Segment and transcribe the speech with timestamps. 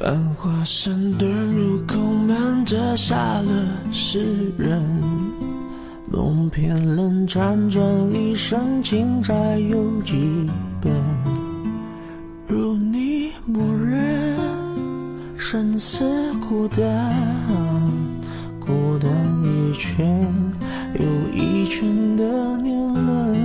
[0.00, 3.52] 繁华山遁入空门，折煞了
[3.92, 4.82] 世人。
[6.10, 10.48] 梦偏冷，辗转一生，情债有几
[10.80, 10.90] 本？
[12.48, 14.38] 如你默认，
[15.36, 17.14] 生死孤单，
[18.58, 19.10] 孤单
[19.44, 20.26] 一圈
[20.94, 23.36] 又一圈的年轮，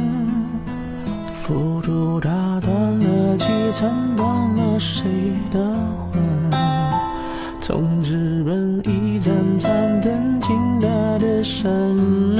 [1.43, 2.29] 浮屠打
[2.61, 5.03] 断了几层，断了谁
[5.51, 5.94] 的？
[7.67, 10.87] 从日本一盏盏灯，倾大
[11.17, 12.37] 的山门，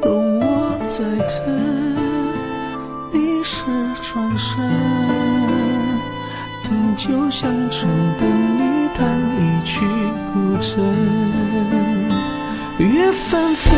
[0.00, 1.34] 容我再等，
[3.10, 3.64] 你是
[4.00, 4.62] 转身，
[6.62, 9.84] 听酒香醇，等你弹一曲
[10.32, 10.78] 古筝，
[12.78, 13.74] 月纷纷，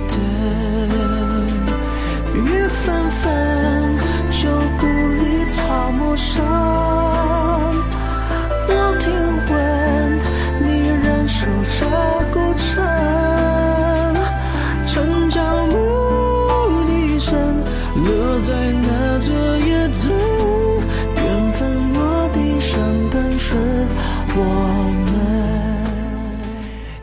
[0.00, 0.35] 等。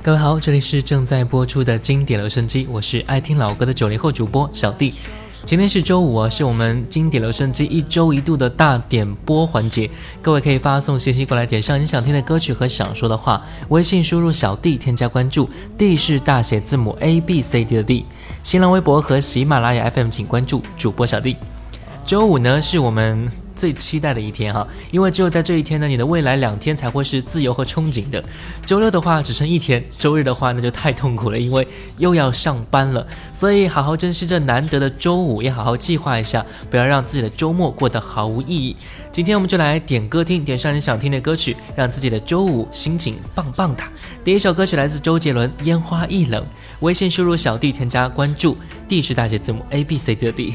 [0.04, 4.94] 各位好，这里是正在播出的经典留声机，我是爱听老歌的九零后主播小弟。
[5.45, 9.90] 今天是周五啊，是我们经典留声机一周一度的大点播环节。
[10.22, 18.06] 各位可以发送信息过来，点上你想听的歌曲和想说的话，微信输入小弟添加关注，D 是大写字母 A B C D 的 D。
[18.44, 21.38] 新浪微博和喜马拉雅 FM 请关注主播小弟。
[22.06, 23.26] 周五呢是我们
[23.64, 28.22] 最期待的一天哈，因为只有在这一天呢，你的未来两天才会是自由和憧憬的。
[28.66, 31.66] 周六的话只剩一天，周日的话那就太痛苦了，因为
[31.98, 33.08] 又要上班了。
[33.32, 38.76] 所以好好珍惜这难得的周五，也好好计划一下，不要让自己的周末过得毫无意义。
[39.14, 43.90] 今天我们就来点歌听，点上你想听的歌曲，让自己的周五心情棒棒哒。
[44.26, 46.44] 第一首歌曲来自周杰伦，《烟花易冷》，
[46.82, 48.58] 微信输入小弟添加关注
[48.90, 50.54] ，D 是大写字母 A B C D 的 D。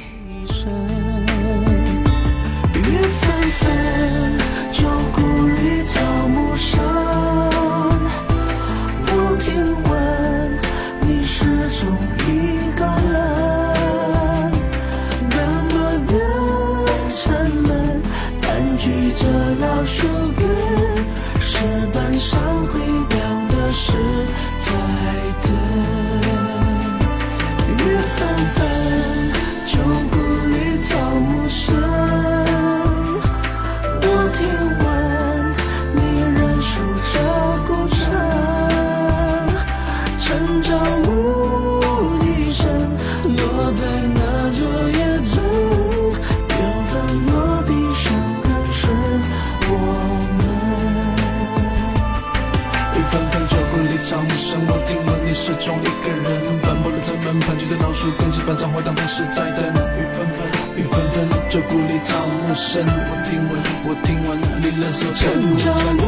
[58.48, 59.62] 老树根，石板上回荡的是在等。
[59.69, 60.38] 雨纷纷，
[60.75, 62.91] 雨纷纷，旧故里草木深，我
[63.28, 65.94] 听闻，我听闻你仍守着古城郊城。
[65.97, 66.00] 牧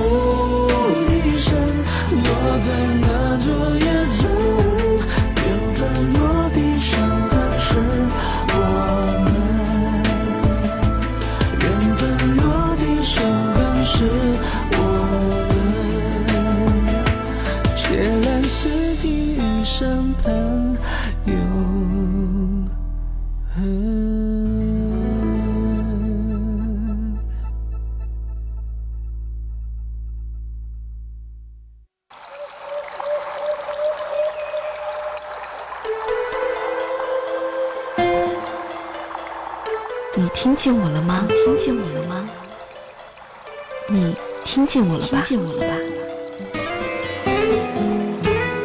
[1.06, 1.48] 笛声
[2.24, 2.24] 落
[2.60, 2.66] 在
[3.02, 3.46] 那座
[3.76, 3.84] 野
[4.16, 4.24] 中，
[40.42, 41.26] 听见我了吗？
[41.44, 42.26] 听见我了吗？
[43.90, 45.20] 你听见我了吧？
[45.22, 45.74] 听见我了吧？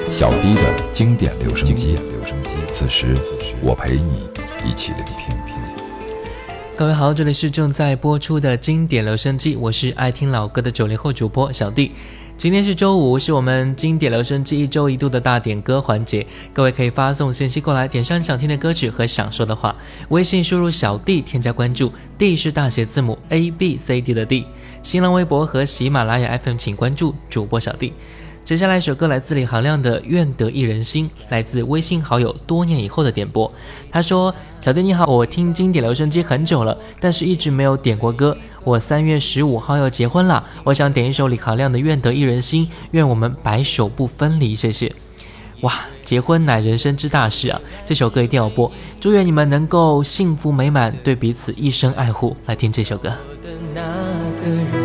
[0.07, 0.61] 小迪的
[0.93, 2.51] 经典留声机，留声机。
[2.71, 3.13] 此时，
[3.61, 4.29] 我陪你
[4.63, 5.35] 一起聆听。
[6.77, 11.91] 各位好，这里是正在播出的经典留声机，我是爱听老歌的九零后主播小弟。
[12.45, 16.23] 今天是周五，是我们经典留声机一周一度的大点歌环节。
[16.53, 19.75] 各位可以发送信息过来，点上想听的歌曲和想说的话，
[20.09, 24.45] 微信输入小弟添加关注，D 是大写字母 A B C D 的 D。
[24.83, 27.93] 新浪微博和喜马拉雅 FM 请关注主播小弟。
[28.45, 33.51] 接下来一首歌来自李行亮的《愿得一人心》，来自微信好友多年以后的点播。
[33.89, 38.37] 他说：“小弟你好，我听经典留声机很久了，但是一直没有点过歌。
[38.63, 44.53] 我三月十五号要结婚了，我想点一首李行亮的《愿得一人心》，愿我们白首不分离。
[44.53, 44.93] 谢谢。
[45.61, 48.71] 哇，结婚乃人生之大事啊，这首歌一定要播。
[49.01, 52.37] 祝愿你们能够幸福美满，对彼此一生爱护。
[52.45, 53.11] 来听这首歌。”
[53.41, 54.84] 变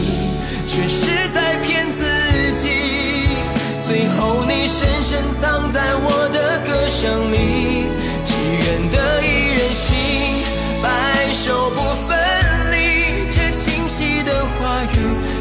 [0.73, 2.69] 却是在骗自己，
[3.81, 7.91] 最后你深深藏在我的歌声里。
[8.23, 9.91] 只愿得一人心，
[10.81, 10.87] 白
[11.33, 12.17] 首不分
[12.71, 13.27] 离。
[13.33, 14.95] 这清晰的话语，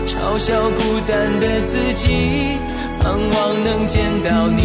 [0.05, 2.59] 嘲笑孤单的自己，
[3.01, 4.65] 盼望能见到你，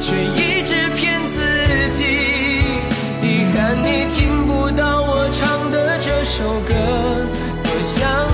[0.00, 2.04] 却一直骗自己。
[3.20, 6.72] 遗憾你听不到我唱的这首歌，
[7.62, 8.33] 多想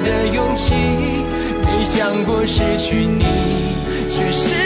[0.00, 0.74] 的勇气。
[1.64, 3.24] 没想过失去你，
[4.10, 4.65] 却是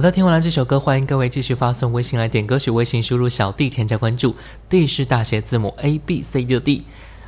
[0.00, 2.70] 好的，听完了这首歌，欢迎各位继续发送微信来点歌曲。
[2.70, 4.34] 微信输入小 D 添加关注
[4.66, 6.84] ，D 是大写字母 A B C D 的 D。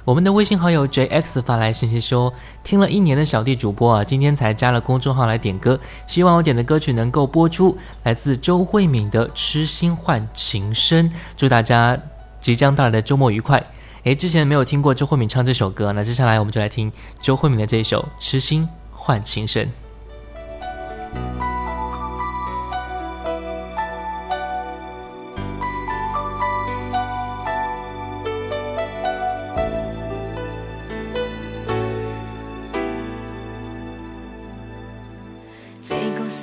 [0.06, 2.32] 我们的微信好友 J X 发来信息说，
[2.64, 7.76] 听了一年的小弟主播啊，今天才加了公众号来点歌，希望我点的歌曲能够播出。
[8.04, 12.00] 来自周慧敏的《痴心换情深》，祝大家
[12.40, 13.62] 即将到来的周末愉快。
[14.04, 19.66] 诶，之前没有听过周慧敏唱这首歌，那接下来我们就来听周慧敏的这一首《痴心换情深》。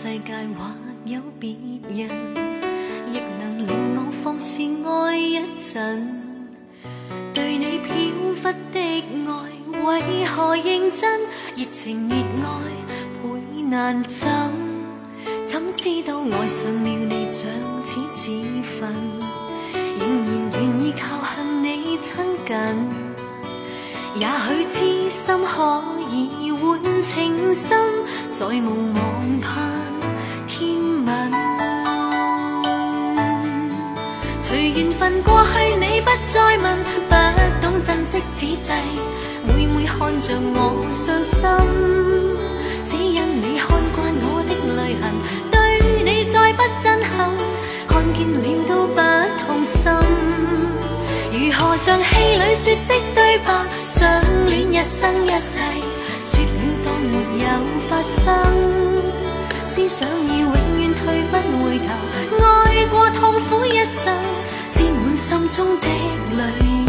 [0.09, 0.65] 世界或
[1.05, 1.55] 有別
[1.87, 2.09] 人
[3.13, 6.03] 亦能令我放肆爱一阵。
[7.31, 7.93] 对你飘
[8.33, 8.79] 忽的
[9.27, 9.29] 爱，
[9.85, 11.21] 为何认真？
[11.55, 12.49] 热情热爱
[13.21, 14.27] 倍难枕，
[15.45, 17.51] 怎知道爱上了你像
[17.85, 18.31] 似纸
[18.63, 18.91] 粉，
[19.99, 22.15] 仍然愿意靠近你亲
[22.47, 22.57] 近。
[24.15, 27.77] 也许痴心可以换情深，
[28.31, 29.68] 再无望盼
[34.99, 36.77] 份过去，你不再问，
[37.07, 37.15] 不
[37.61, 38.73] 懂珍惜此际，
[39.47, 41.39] 每每看着我伤心，
[42.85, 45.03] 只因你看惯我的泪痕，
[45.49, 45.55] 对
[46.03, 47.31] 你再不震撼，
[47.87, 48.99] 看见了都不
[49.39, 49.79] 痛心。
[51.31, 53.47] 如何像戏里说的对白，
[53.85, 55.63] 相恋一生一世，
[56.25, 57.47] 说了当没有
[57.87, 58.27] 发生，
[59.65, 61.87] 思想已永远退不回头，
[62.43, 64.13] 爱过痛苦一生，
[65.19, 65.87] 心中的
[66.37, 66.88] 泪。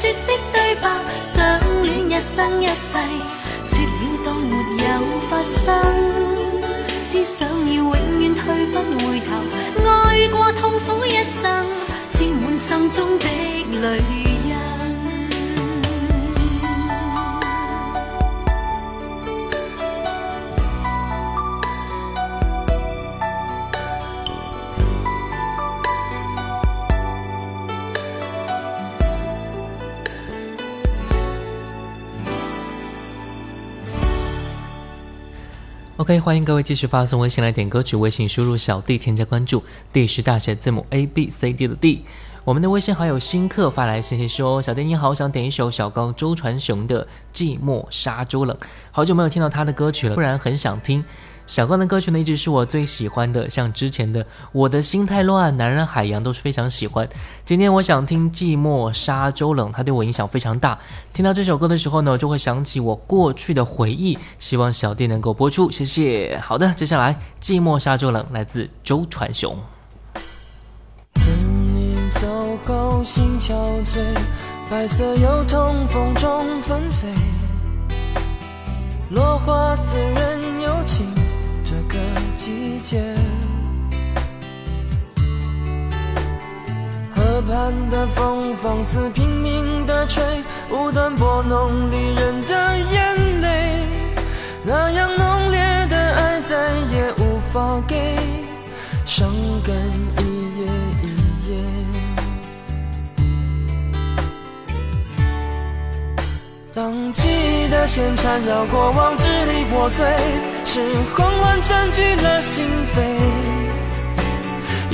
[0.00, 0.88] 说的对白，
[1.20, 2.96] 相恋一生一世，
[3.66, 4.88] 说了当没有
[5.28, 5.68] 发生，
[7.12, 9.28] 只想已永远退不回头，
[9.84, 11.62] 爱过痛苦一生，
[12.14, 13.26] 沾满心中的
[13.82, 14.39] 泪。
[36.18, 39.62] 欢迎各位继续发送微信来点歌曲，微信输入小弟添加关注
[39.92, 42.02] ，D 是大写字母 A B C D 的 D。
[42.42, 48.56] 我们的微信好友新客发来信息说：“小 D 你好，想点一首小刚周传雄的《寂寞沙洲冷》，
[48.90, 51.04] 好久没有听到他的歌曲了，突然很想听。”
[51.46, 57.08] 小刚的歌曲呢，一直是我最喜欢的，像之前的《我的心太乱》《男人海洋》都是非常喜欢。
[57.44, 60.78] 今天我想听《寂寞沙洲冷》，它对我影响非常大。
[61.12, 64.16] 听到这首歌的时候呢，就会想起我过去的回忆。
[64.38, 66.40] 希望小弟能够播出，谢谢。
[66.40, 69.56] 好的，接下来《寂寞沙洲冷》来自周传雄。
[71.16, 71.30] 自
[71.74, 73.52] 你走后，心憔
[73.84, 73.98] 悴，
[74.70, 77.08] 白色油桐风中纷飞，
[79.10, 81.19] 落花似人有情。
[81.90, 81.98] 个
[82.36, 83.02] 季节，
[87.12, 90.22] 河畔的风放肆拼命的吹，
[90.70, 93.86] 无端拨弄离人的眼泪。
[94.62, 98.16] 那样浓烈的爱再也无法给，
[99.04, 99.28] 伤
[99.64, 99.74] 感
[100.18, 100.39] 一
[106.72, 110.06] 当记忆的线缠绕过往，支离破碎。
[110.64, 110.80] 是
[111.16, 113.00] 慌乱占据了心扉，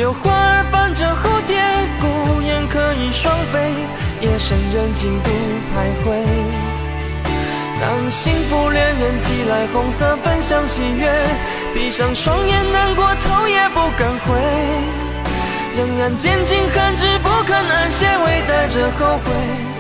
[0.01, 1.61] 有花儿伴着蝴蝶，
[2.01, 3.75] 孤雁可以双飞，
[4.23, 5.31] 夜深人静独
[5.75, 6.17] 徘徊。
[7.79, 11.13] 当幸福恋人寄来红色分享喜悦，
[11.75, 14.35] 闭上双眼难过头也不敢回。
[15.77, 19.76] 仍然坚尽寒枝不肯安歇，微带着后悔。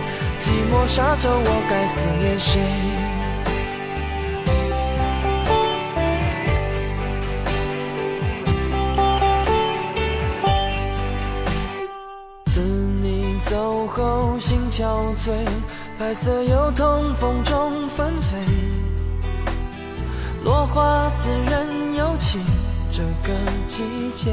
[0.46, 2.62] 寂寞沙洲，我该思念谁？
[12.44, 15.44] 自你走后，心憔悴，
[15.98, 18.38] 白色油桐风中纷飞，
[20.44, 22.40] 落花似人有情
[22.92, 23.34] 这个
[23.66, 23.82] 季
[24.14, 24.30] 节。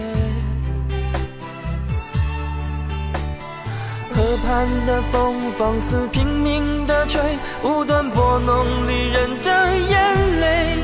[4.38, 7.22] 畔的风放肆拼命的吹，
[7.63, 10.78] 无端拨弄离人的眼泪。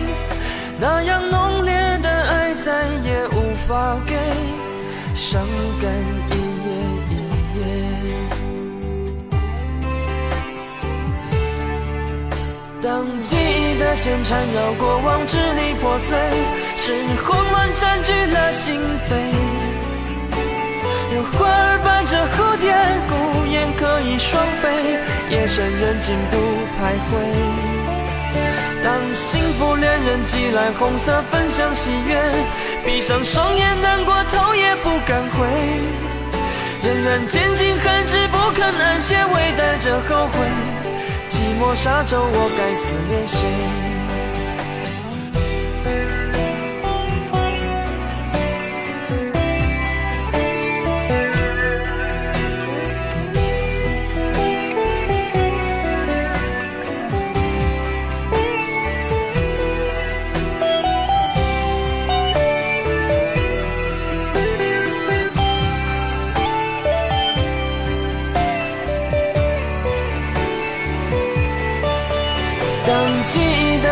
[0.79, 4.15] 那样浓烈的爱再也无法给，
[5.15, 5.41] 伤
[5.81, 5.91] 感
[6.31, 6.69] 一夜
[7.09, 7.13] 一
[7.59, 7.61] 夜。
[12.81, 16.17] 当记忆的线缠绕过往支离破碎，
[16.77, 18.79] 是慌乱占据了心
[19.09, 19.68] 扉。
[21.23, 22.73] 花儿伴着蝴蝶，
[23.07, 24.97] 孤雁可以双飞，
[25.29, 26.37] 夜深人静独
[26.77, 27.11] 徘徊。
[28.81, 32.17] 当幸福恋人寄来红色分享喜悦，
[32.85, 35.45] 闭上双眼难过头也不敢回，
[36.83, 40.47] 仍然坚尽寒枝不肯安歇，微带着后悔。
[41.29, 43.88] 寂寞沙洲，我该思念谁？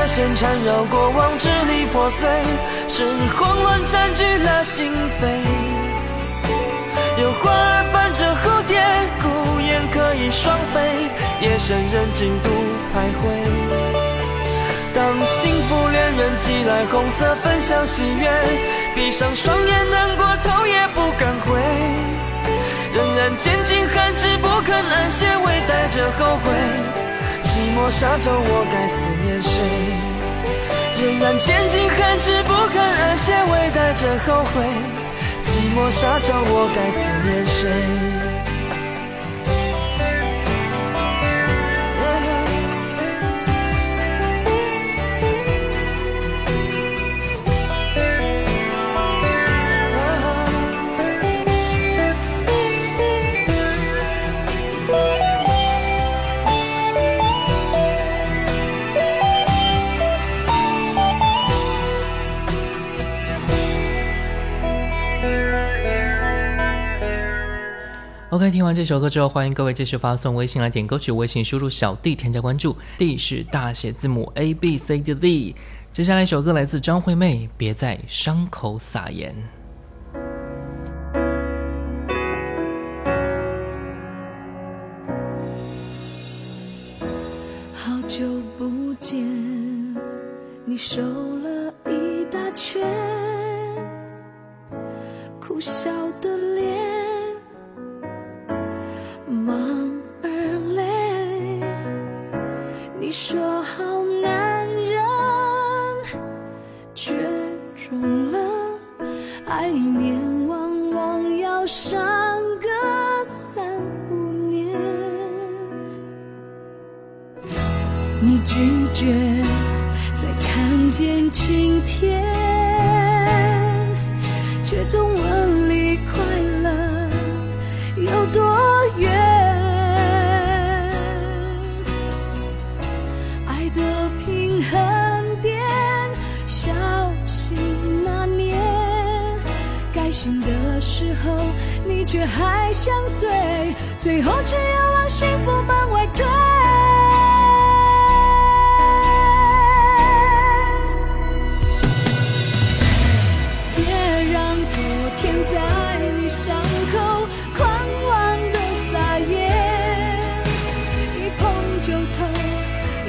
[0.07, 2.27] 线缠绕过往，支离破碎，
[2.87, 3.05] 是
[3.37, 5.27] 慌乱占据了心扉。
[7.21, 8.79] 有花儿伴着蝴蝶，
[9.21, 11.09] 孤雁可以双飞，
[11.41, 12.49] 夜深人静独
[12.93, 13.21] 徘徊。
[14.95, 18.29] 当幸福恋人寄来红色分享喜悦，
[18.95, 21.59] 闭上双眼难过头也不敢回，
[22.95, 26.53] 仍然坚尽寒枝不肯安歇，微带着后悔。
[27.43, 30.06] 寂寞沙洲，我该思念谁？
[30.99, 34.65] 仍然坚尽寒枝不肯安歇，微带着后悔。
[35.43, 37.69] 寂寞沙洲，我该思念谁
[68.37, 71.11] ？OK，听完这首歌之后，欢迎各位继续发送微信来点歌曲。
[71.11, 75.55] 微信输入小 D 添加关注，D 是大写字母 A B C D D。
[75.91, 79.33] 接下来一首歌来自张惠妹，《别在伤口撒盐》。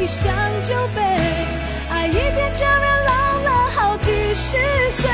[0.01, 0.33] 一想
[0.63, 1.03] 就悲，
[1.91, 4.57] 爱一遍就连老了好几十
[4.91, 5.11] 岁。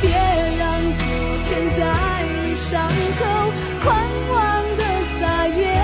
[0.00, 0.10] 别
[0.58, 1.04] 让昨
[1.44, 1.82] 天在
[2.42, 3.24] 你伤口
[3.84, 3.86] 狂
[4.30, 4.82] 妄的
[5.20, 5.76] 撒野，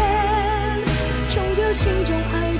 [1.29, 2.54] 冲掉心中爱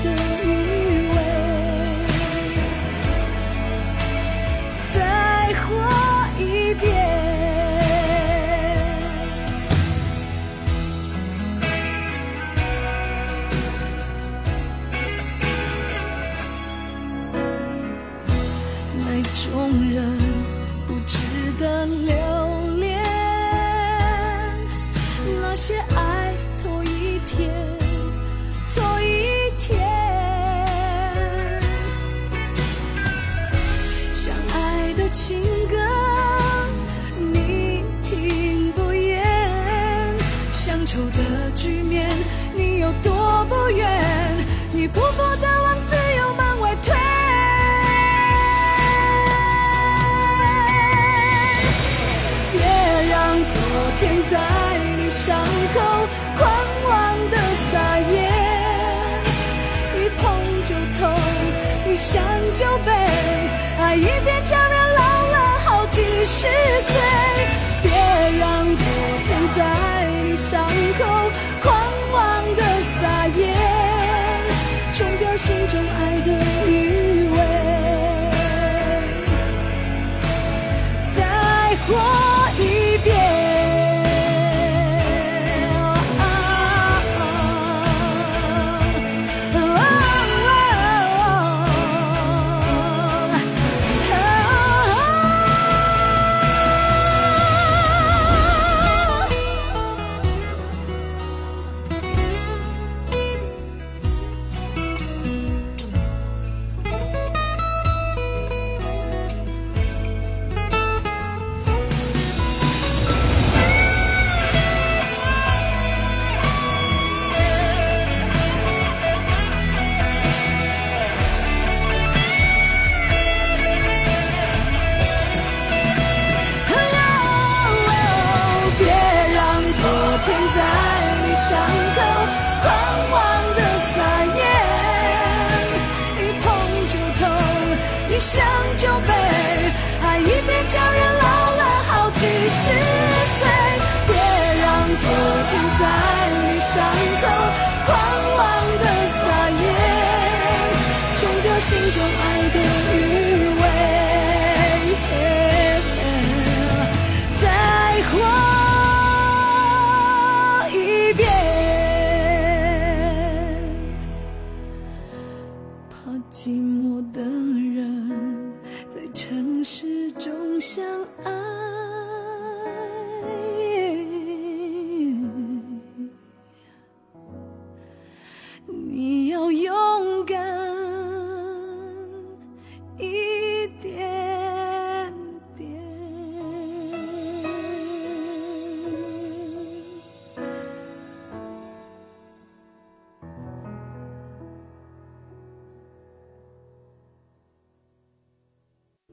[152.07, 152.59] 爱的
[152.97, 153.24] 雨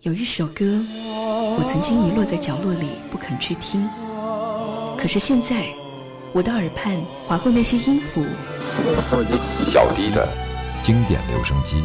[0.03, 3.89] 有一首歌，我曾经遗落在角落里不肯去听，
[4.99, 5.67] 可是现在，
[6.33, 8.21] 我的耳畔划过那些音符，
[9.71, 10.29] 小弟的
[10.83, 11.77] 经典留声机，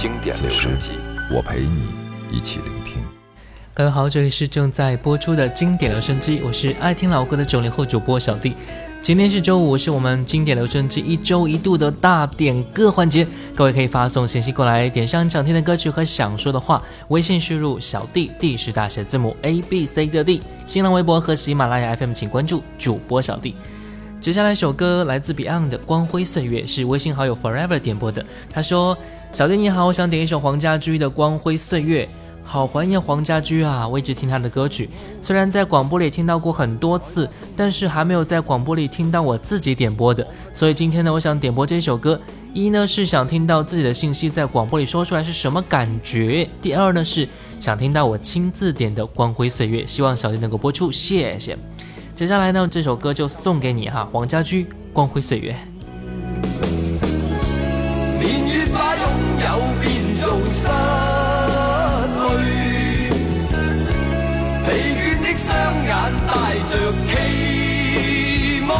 [0.00, 0.90] 经典留声机，
[1.34, 1.88] 我陪你
[2.30, 2.94] 一起聆听。
[3.74, 8.54] 各位好，这里是正在播出的经典留声机，我是爱听老歌的九零后主播小弟。
[9.04, 13.26] 今天是周五，是我们经典留声机一周一度的大点歌环节。
[13.54, 23.54] 各位可以发送信息过来，点上想听的歌曲和想说的话，微信输入小弟 D 是大写字母 A B C 的 D，新浪微博和喜马拉雅 FM 请关注主播小弟。
[24.22, 28.24] 接下来一首歌来自 Beyond 的《光辉岁月》，是微信好友 Forever 点播的。
[28.48, 28.96] 他说
[29.32, 32.06] ：“小弟你好，我想点一首黄家驹的《光辉岁月》。”
[32.44, 33.88] 好怀念黄家驹啊！
[33.88, 34.88] 我一直听他的歌曲，
[35.20, 40.24] 虽然在广播里听到过很多次，但是还没有在广播里听到我自己点播的。
[40.52, 42.20] 所以今天呢，我想点播这首歌。
[42.52, 47.28] 一呢是想听到自己的信息在广播里说出来是什么感觉；第二呢是
[47.58, 51.58] 想听到我亲自点的《光辉岁月》，希望小弟能够播出，谢谢。
[52.14, 55.52] 接下来呢，这首歌就送给你哈，黄家驹《光辉岁月》。
[58.20, 59.04] 年月把拥
[59.40, 60.68] 有变做失
[66.34, 66.72] 带着
[67.08, 68.70] 期望。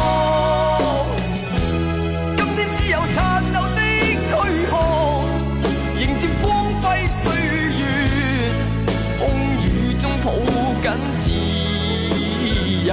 [2.35, 3.15] 今天只有残
[3.53, 3.79] 留的
[4.27, 4.29] 躯
[4.69, 4.71] 壳，
[5.97, 6.45] 迎接光
[6.81, 7.31] 辉岁
[7.79, 7.81] 月，
[9.17, 9.21] 风
[9.63, 9.65] 雨
[10.01, 10.27] 中抱
[10.83, 10.85] 紧
[11.21, 11.25] 自
[12.85, 12.91] 由。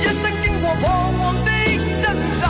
[0.00, 0.82] 一生经过彷
[1.18, 1.50] 徨的
[2.02, 2.04] 挣
[2.40, 2.42] 扎，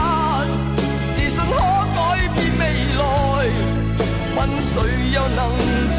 [1.12, 1.52] 自信可
[1.96, 1.98] 改
[2.32, 2.62] 变未
[3.00, 3.02] 来。
[4.36, 4.72] 问谁
[5.12, 5.38] 又能
[5.92, 5.98] 做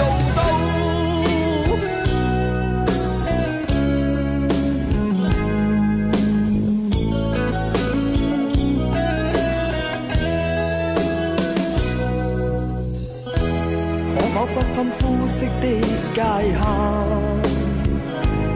[14.56, 15.68] 不分肤色的
[16.14, 16.64] 界限？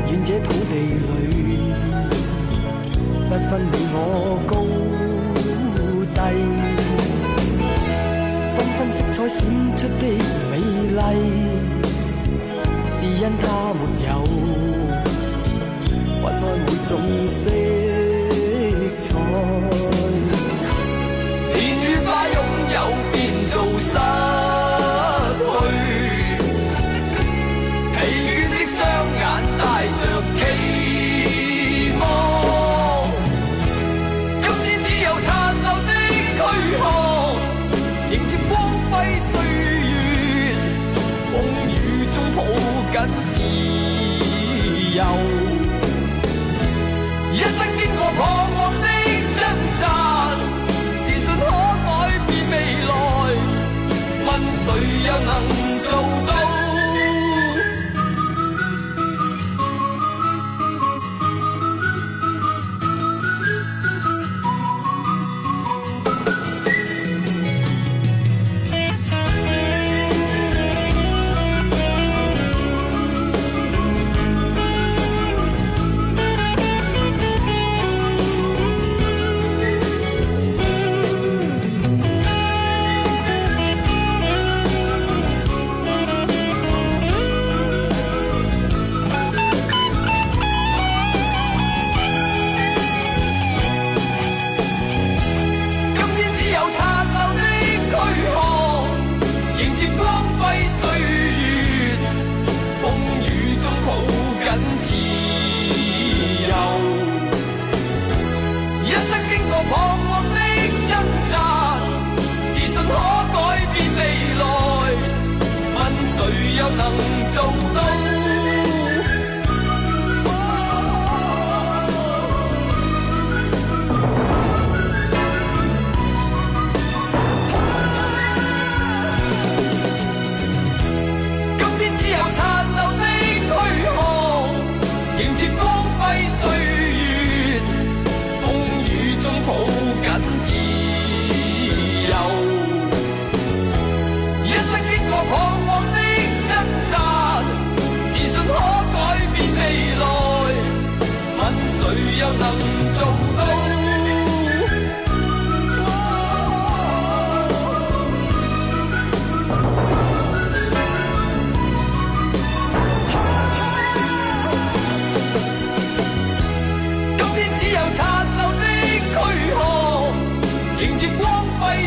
[0.08, 1.12] 愿这土地里。
[3.28, 4.54] 不分你我高
[6.16, 6.18] 低，
[8.56, 9.44] 缤纷色彩闪
[9.76, 10.04] 出的
[10.50, 10.52] 美
[10.96, 11.00] 丽，
[12.86, 13.44] 是因它
[13.76, 14.10] 没有
[16.22, 16.92] 分开每种
[17.28, 17.38] 色
[19.02, 19.08] 彩。
[21.54, 22.38] 年月把拥
[22.74, 22.78] 有
[23.12, 23.16] 变
[23.48, 23.92] 做失
[55.26, 56.29] 能做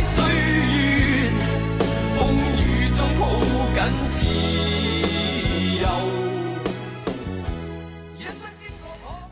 [0.04, 1.30] 歲月，
[2.16, 2.26] 風
[2.58, 3.38] 雨中抱
[3.72, 4.26] 紧自
[5.80, 5.86] 由。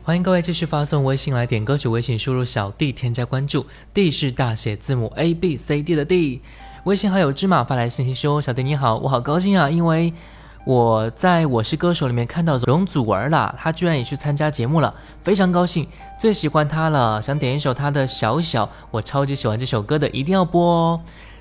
[0.03, 6.41] 欢迎各位继续发送微信来点歌曲，微信输入小 D 添加关注，D 是大写字母 A B C D 的 D。
[6.85, 10.13] 微信好友芝麻发来信息说：“小 D 你好，我好高兴啊，因为
[10.63, 14.93] 我在我是歌手里面看到容祖儿啦，她居然也去参加节目了，
[15.23, 15.87] 非常高兴，
[16.19, 20.99] 最喜欢她了，想点一首她的《小小》，我超级喜欢这首歌的，一定要播哦。”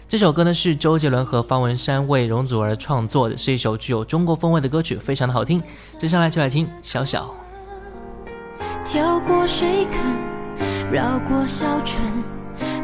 [0.09, 5.62] 这首歌呢是周杰伦和方文山为容祖儿创作的，是一首具有中国风味的歌曲，非常的好听。
[5.98, 7.33] 接下来就来听《小小》。
[8.85, 10.00] 跳过水坑，
[10.90, 12.02] 绕过小村，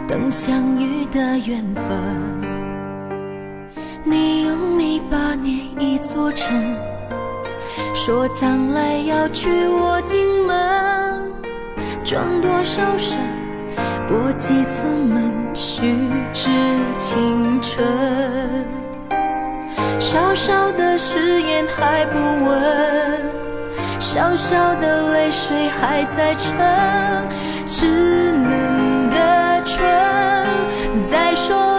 [0.07, 1.85] 等相遇的缘分。
[4.05, 4.36] 你
[4.97, 6.75] 一八年一座城，
[7.95, 11.31] 说将来要娶我进门，
[12.03, 13.19] 转多少身，
[14.09, 15.83] 过几次门，虚
[16.33, 16.49] 掷
[16.99, 17.87] 青春。
[20.01, 22.63] 小小的誓言还不稳。
[23.99, 26.57] 小小的泪水还在撑，
[27.67, 27.85] 稚
[28.33, 31.76] 嫩的唇在说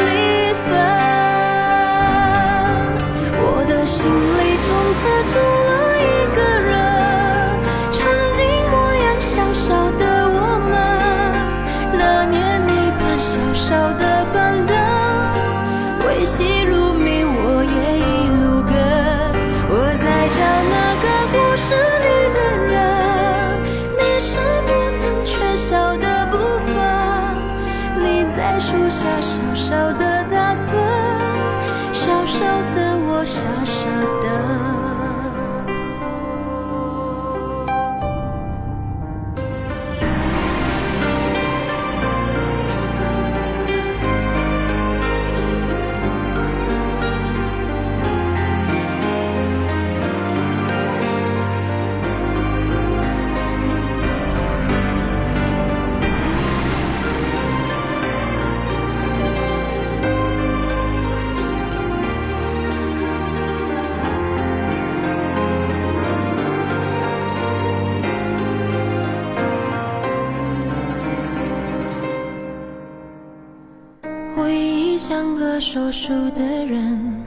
[75.88, 77.24] 个说书的人，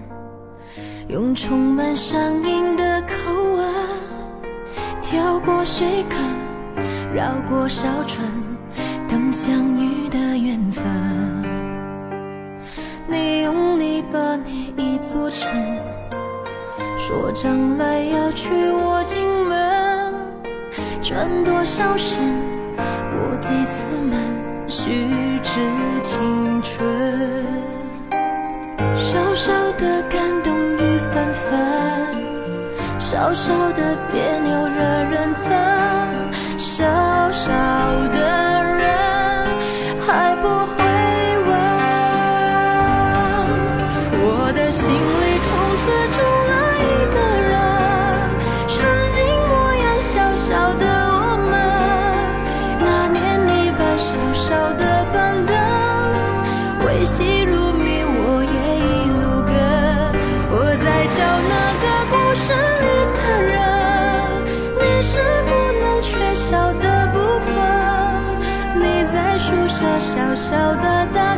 [1.08, 3.14] 用充满乡音的口
[3.54, 3.74] 吻，
[5.00, 6.18] 跳过水坑，
[7.14, 8.22] 绕过小村，
[9.08, 10.84] 等相遇的缘分。
[13.08, 15.50] 你用泥巴捏一座城，
[16.98, 20.12] 说将来要娶我进门，
[21.00, 22.18] 转多少身，
[22.76, 24.20] 过几次门。
[24.68, 24.90] 虚
[25.42, 25.60] 掷
[26.04, 26.86] 青春，
[29.42, 31.58] 少的感动与纷纷
[32.98, 36.84] 小小的别扭惹人疼小
[37.32, 37.50] 小
[38.12, 38.49] 的
[70.50, 71.29] 找得到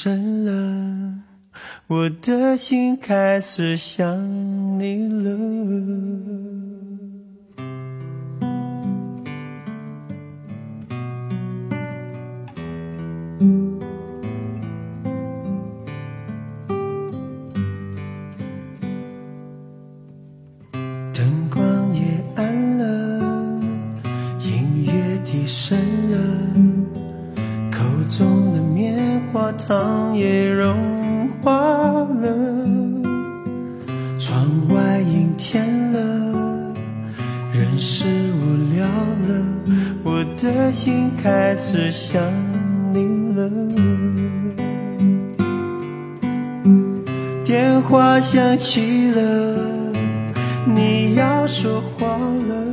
[0.00, 1.12] 深了
[1.88, 4.06] 我的心，开始想
[4.78, 5.36] 你了。
[21.12, 23.60] 灯光也暗了，
[24.38, 25.76] 音乐低声
[26.12, 26.67] 了。
[29.32, 32.28] 花糖也融化了。
[34.18, 35.98] 窗外阴天了，
[37.52, 39.44] 人是无聊了，
[40.02, 42.22] 我的心开始想
[42.92, 43.50] 你了。
[47.44, 49.20] 电话响起了，
[50.66, 52.64] 你要说话了，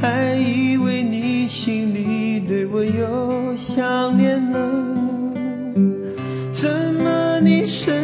[0.00, 4.91] 还以为你心里对我有想念了。
[7.72, 8.01] Sự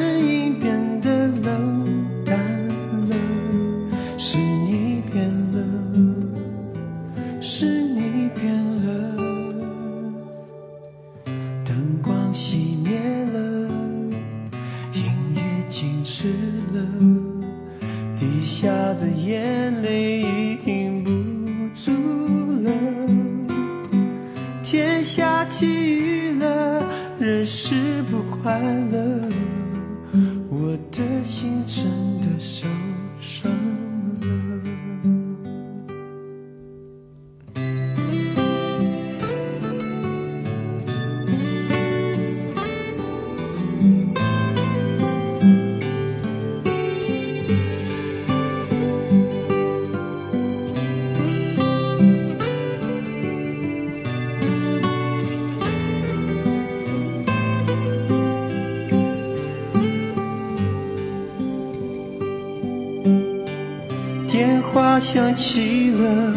[65.00, 66.34] 想起了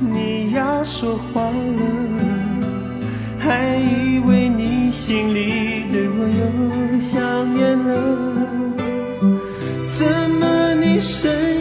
[0.00, 1.52] 你要说话了，
[3.38, 7.90] 还以为你心里对我又想念了，
[9.92, 11.51] 怎么你身？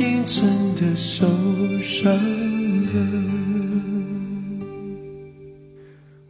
[0.00, 1.26] 心真的受
[1.82, 2.10] 伤
[2.86, 2.90] 了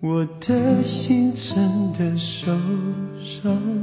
[0.00, 2.50] 我的心真的受
[3.16, 3.79] 伤。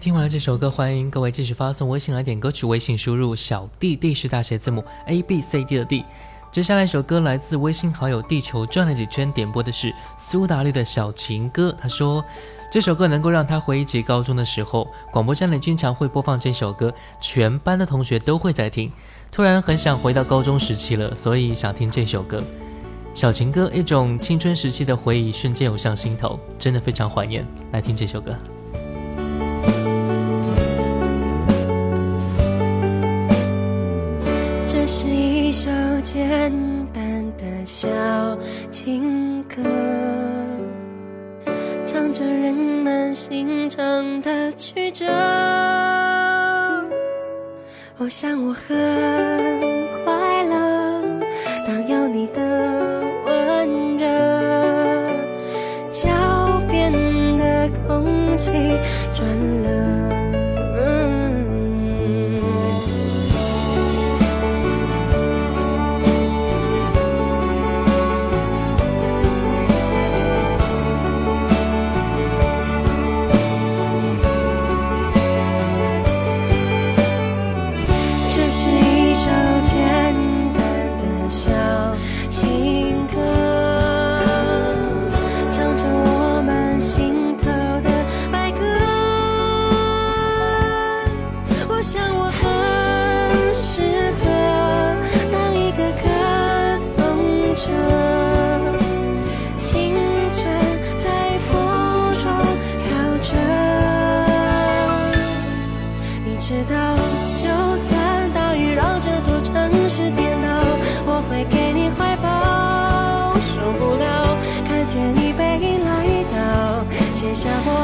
[0.00, 6.06] 听完了这首歌，欢迎各位继续发送微信来点歌曲，微信输入小弟弟是大写字母 A B C D 的 D。
[6.50, 11.76] 接下来一首歌来自微信好友地球转了几圈点播的是苏打绿的小情歌。
[11.78, 12.24] 他说
[12.72, 16.90] 这首歌能够让他回忆起高中的时候，广播站里经常会播放这首歌，
[17.20, 18.90] 全班的同学都会在听。
[19.30, 22.42] 突然很想回到高中时期了，所以想听这首歌。
[23.12, 27.46] 小情歌，一种青春时期的回忆，瞬间涌上心头，真的非常怀念。
[27.72, 28.34] 来听这首歌。
[36.02, 36.50] 简
[36.94, 37.88] 单的小
[38.70, 39.56] 情歌，
[41.84, 45.04] 唱着人们心肠的曲折。
[47.98, 48.66] 我想我很
[50.04, 51.02] 快乐，
[51.66, 52.40] 当有你的
[53.26, 54.06] 温热，
[55.90, 56.08] 脚
[56.66, 56.90] 边
[57.36, 58.50] 的空气
[59.12, 59.28] 转
[59.62, 59.89] 了。
[117.40, 117.79] 下过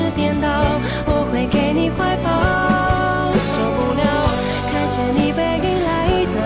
[0.00, 0.48] 是颠倒，
[1.04, 3.36] 我会给你怀抱。
[3.36, 4.02] 受不了，
[4.70, 5.90] 看见你背影来
[6.32, 6.40] 到，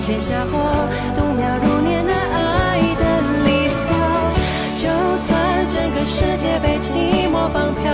[0.00, 0.54] 写下我
[1.16, 3.02] 度秒如年的爱的
[3.46, 3.88] 离骚。
[4.76, 4.84] 就
[5.16, 5.32] 算
[5.66, 6.92] 整个世界被寂
[7.32, 7.88] 寞绑票，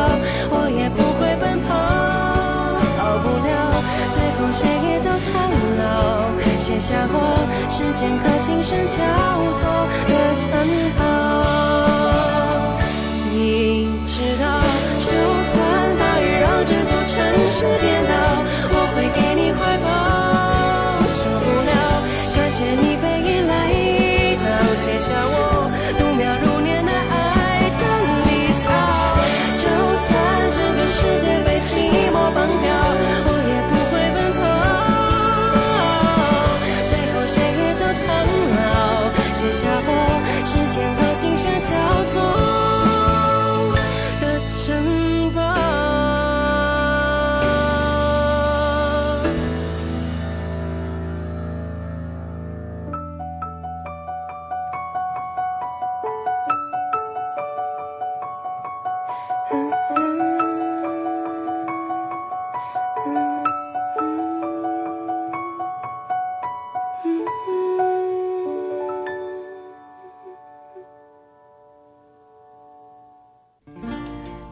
[0.50, 1.70] 我也不会奔跑。
[2.98, 3.48] 逃不了，
[4.12, 5.30] 最后谁也都苍
[5.78, 5.86] 老，
[6.58, 8.98] 写下我时间和琴声交
[9.54, 9.60] 错
[10.08, 10.48] 的城
[10.98, 11.19] 堡。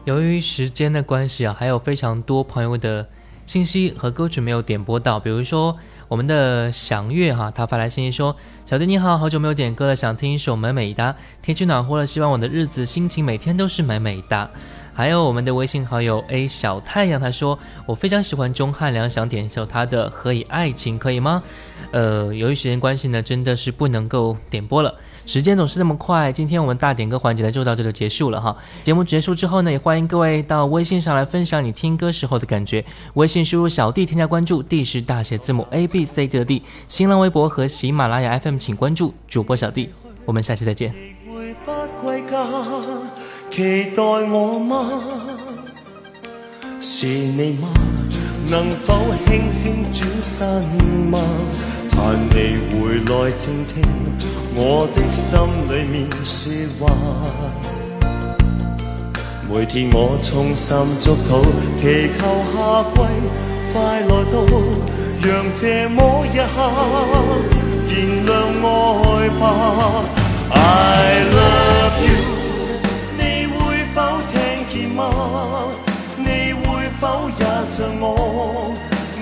[0.09, 3.06] 由于时间的关系啊，还有非常多朋友的
[3.44, 5.76] 信息和歌曲没有点播到，比如说
[6.09, 8.34] 我们的祥月哈，他发来信息说
[8.64, 14.48] ：“小弟你好，好久没有点歌了，想听一首美美哒，天气暖和了，希望我的日子心情每天都是美美哒。”
[14.99, 21.40] 还有我们的微信好友 A 小太阳，他说我非常喜欢钟汉良，想点一首他的《何以爱情》，可以吗？
[21.92, 24.92] 呃，由于时间关系呢，真的是不能够点播了。
[25.24, 28.57] 时间总是那么快，今天我们大点歌环节呢就到这就结束了哈。
[28.82, 32.84] 节目结束之后呢，也欢迎各位到微信上来分享你听歌时候的感觉。
[33.14, 36.64] 微信输入小弟添加关注，D 是大写字母 A B C D 的 D。
[36.88, 39.90] 新浪微博和喜马拉雅 FM 请关注主播小弟。
[40.24, 40.92] 我们下期再见。
[43.51, 45.03] 期待我吗？
[46.80, 47.68] 是你吗？
[48.49, 48.94] 能否
[49.26, 50.46] 轻轻转身
[51.11, 51.18] 吗？
[51.90, 53.82] 盼你回来静听
[54.55, 55.38] 我的心
[55.68, 56.80] 里面说话。
[59.51, 61.42] 每天我衷心祝祷，
[61.80, 62.20] 祈求
[62.55, 62.57] 夏
[62.94, 62.96] 季
[63.72, 64.36] 快来到，
[65.22, 66.57] 让这么一刻
[67.88, 67.92] 燃
[68.24, 68.28] 亮
[68.62, 69.42] 爱吧。
[70.51, 70.55] I
[71.34, 72.16] love you，
[77.79, 78.74] 着我，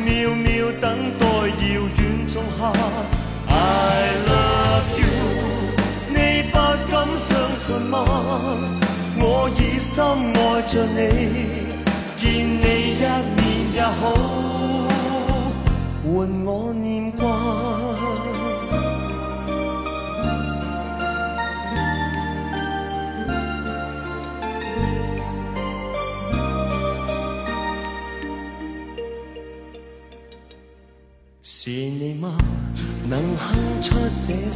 [0.02, 0.84] 秒秒等
[1.18, 1.62] 待遥
[1.98, 2.72] 远仲夏
[3.50, 3.52] ？I
[4.30, 5.04] love you，
[6.08, 6.16] 你
[6.50, 6.56] 不
[6.90, 7.28] 敢相
[7.58, 7.94] 信吗？
[9.18, 9.92] 我已深
[10.32, 10.98] 爱着你，
[12.16, 12.64] 见你
[12.96, 13.04] 一
[13.36, 13.38] 面
[13.74, 14.02] 也好，
[16.02, 16.08] 换
[16.46, 16.65] 我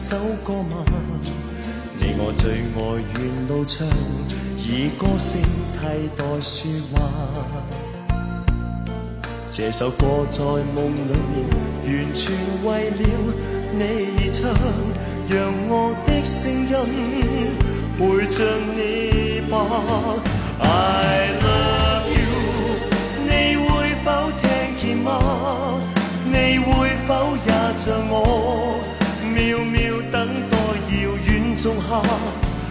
[0.03, 0.83] 首歌吗？
[1.99, 2.81] 你我最爱
[3.21, 3.87] 沿路唱，
[4.57, 5.39] 以歌声
[5.77, 6.97] 替代说话。
[9.51, 10.43] 这首歌在
[10.75, 11.37] 梦里面，
[11.85, 12.33] 完全
[12.65, 13.03] 为了
[13.77, 13.81] 你
[14.17, 14.41] 而唱，
[15.29, 16.73] 让我的声音
[17.99, 18.01] 陪
[18.33, 18.41] 着
[18.75, 18.79] 你
[19.51, 19.53] 吧。
[20.61, 20.65] I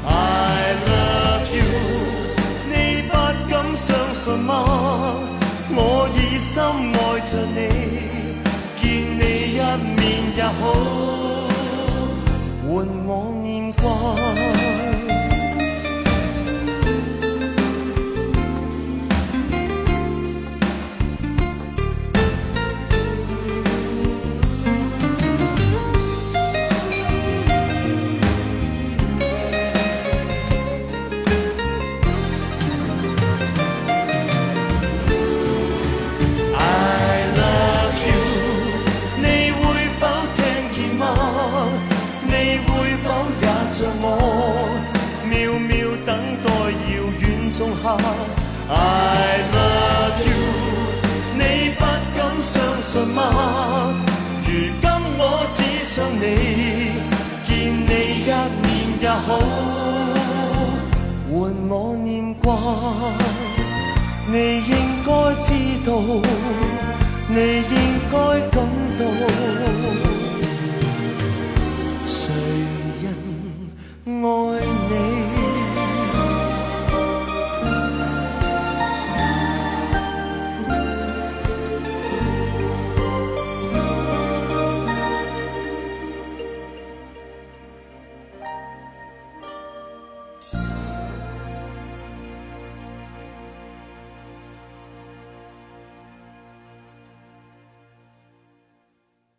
[0.06, 1.64] ？I love you，
[2.70, 2.74] 你
[3.08, 3.14] 不
[3.50, 4.50] 敢相信吗？
[5.72, 6.64] 我已深
[6.94, 7.00] 爱
[7.30, 7.58] 着你，
[8.76, 8.84] 见
[9.18, 9.22] 你
[9.54, 9.58] 一
[9.96, 10.00] 面
[10.36, 10.62] 也好，
[12.64, 12.68] 换
[13.06, 13.10] 我